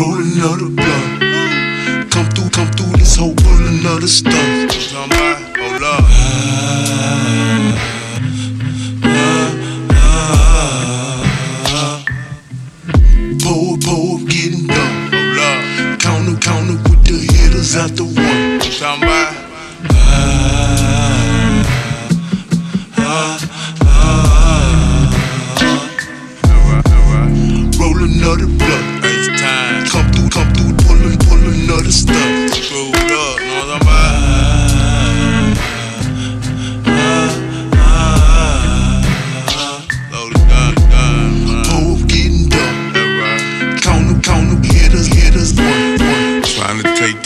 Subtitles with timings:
[0.00, 2.10] another blunt.
[2.10, 3.34] Come through, come through this whole
[3.88, 4.70] another stunt.
[4.70, 6.04] Talking about, hold up.
[13.42, 15.14] Pull up, pull up, getting done.
[15.38, 15.58] Up.
[16.68, 18.60] With the hitters out the one.
[18.60, 19.47] Talking about.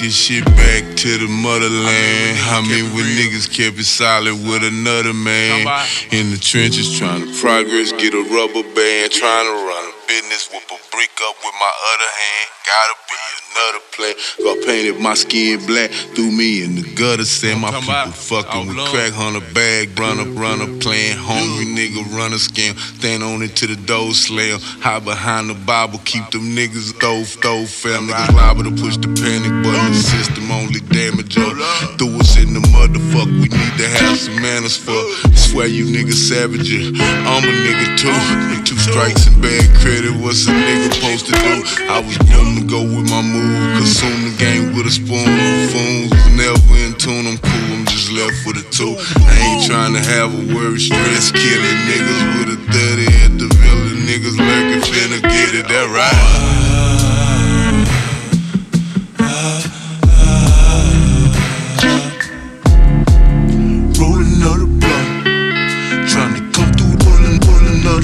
[0.02, 2.34] This shit back to the motherland.
[2.50, 5.62] I mean, when niggas kept it solid with another man.
[6.10, 9.12] In the trenches, trying to progress, get a rubber band.
[9.12, 12.46] Trying to run business, whip a brick up with my other hand.
[12.62, 14.14] Gotta be another plan.
[14.44, 17.24] God painted my skin black, threw me in the gutter.
[17.24, 22.78] Said my people fucking with crack, hunter bag, runner, runner, playing hungry nigga, runner scam.
[22.98, 24.60] Stand on it to the door slam.
[24.60, 28.08] Hide behind the Bible, keep them niggas throw, throw, fam.
[28.08, 29.92] Niggas liable to push the panic button.
[29.92, 31.34] The system only damage.
[31.34, 32.21] Threw us
[32.54, 33.28] the motherfuck.
[33.28, 34.96] We need to have some manners for.
[35.34, 36.92] Swear you niggas savages.
[37.00, 38.12] I'm a nigga too.
[38.52, 40.12] And two strikes and bad credit.
[40.20, 41.54] What's a nigga supposed to do?
[41.88, 43.78] I was born to go with my move.
[43.78, 45.28] Consume the game with a spoon.
[45.72, 47.26] Fools never in tune.
[47.26, 47.68] I'm cool.
[47.72, 48.96] I'm just left with a two.
[49.24, 53.48] I ain't trying to have a worry, stress, killing niggas with a 30 at the
[53.48, 53.92] villa.
[54.08, 55.68] Niggas lurking, finna get it.
[55.68, 56.61] That right.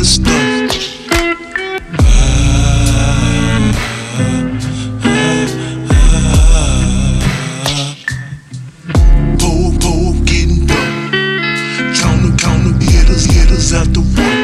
[0.09, 0.73] Stunt.
[9.39, 11.13] Pull, pull, getting done.
[11.95, 12.73] Counter, counter,
[13.77, 14.39] out the one.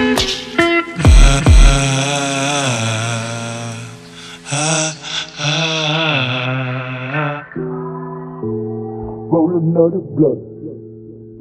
[9.33, 10.43] Roll another blunt.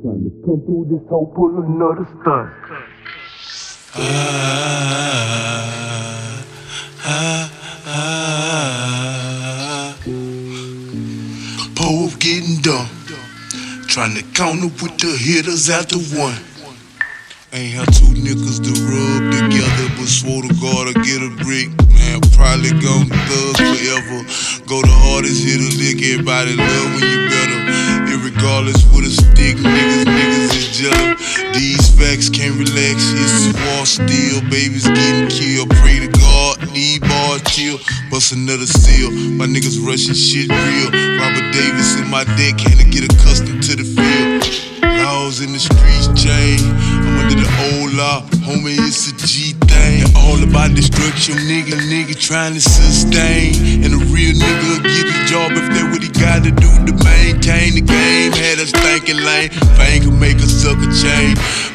[0.02, 2.52] Trying to come through this hole, pull another stunt.
[3.96, 4.02] Up
[12.20, 12.90] getting done.
[13.88, 16.42] Trying to counter with the hitters after one.
[17.54, 21.70] Ain't had two niggas to rub together, but swore to God I get a brick.
[21.94, 24.26] Man, probably gon' thug forever.
[24.66, 27.62] Go the hardest, hit a lick, everybody love when you better.
[28.10, 30.03] Irregardless with a stick, niggas,
[32.04, 34.42] can't relax, it's a war still.
[34.52, 37.80] Babies getting killed, pray to God, need bars chill.
[38.12, 39.10] Bust another seal,
[39.40, 40.92] my niggas rushing shit real.
[41.18, 44.84] Robert Davis in my deck, to get accustomed to the feel.
[45.04, 46.62] Laws in the streets change.
[47.08, 50.04] I'm under the old law, homie, it's a G thing.
[50.16, 53.84] All about destruction, nigga, nigga trying to sustain.
[53.84, 57.76] And a real nigga get the job if that what he gotta do to maintain
[57.76, 58.32] the game.
[58.34, 59.50] Had us thinking lane,
[59.80, 61.13] fame can make a sucker change.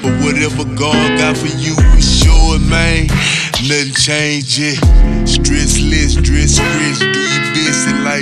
[0.03, 3.07] But whatever God got for you, we sure it, man.
[3.69, 4.79] Nothing changed yet.
[5.29, 8.18] Stressless, dress rich, do your best in life